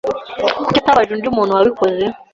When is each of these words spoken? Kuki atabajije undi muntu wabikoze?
Kuki 0.65 0.79
atabajije 0.81 1.13
undi 1.15 1.29
muntu 1.37 1.55
wabikoze? 1.57 2.03